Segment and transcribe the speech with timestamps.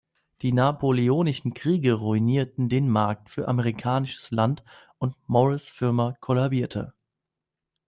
[0.41, 4.63] Die Napoleonischen Kriege ruinierten den Markt für amerikanisches Land,
[4.97, 6.95] und Morris' Firma kollabierte.